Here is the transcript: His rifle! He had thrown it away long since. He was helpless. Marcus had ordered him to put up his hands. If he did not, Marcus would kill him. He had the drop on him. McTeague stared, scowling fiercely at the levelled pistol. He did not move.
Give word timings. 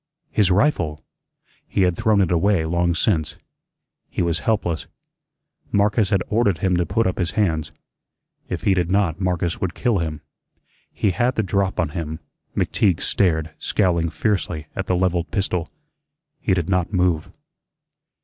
His 0.31 0.49
rifle! 0.49 0.99
He 1.67 1.83
had 1.83 1.95
thrown 1.95 2.21
it 2.21 2.31
away 2.31 2.65
long 2.65 2.95
since. 2.95 3.37
He 4.09 4.23
was 4.23 4.39
helpless. 4.39 4.87
Marcus 5.71 6.09
had 6.09 6.23
ordered 6.27 6.57
him 6.57 6.75
to 6.77 6.87
put 6.87 7.05
up 7.05 7.19
his 7.19 7.29
hands. 7.37 7.71
If 8.49 8.63
he 8.63 8.73
did 8.73 8.89
not, 8.89 9.21
Marcus 9.21 9.61
would 9.61 9.75
kill 9.75 9.99
him. 9.99 10.21
He 10.91 11.11
had 11.11 11.35
the 11.35 11.43
drop 11.43 11.79
on 11.79 11.89
him. 11.89 12.19
McTeague 12.57 12.99
stared, 12.99 13.51
scowling 13.59 14.09
fiercely 14.09 14.65
at 14.75 14.87
the 14.87 14.95
levelled 14.95 15.29
pistol. 15.29 15.69
He 16.39 16.55
did 16.55 16.67
not 16.67 16.91
move. 16.91 17.31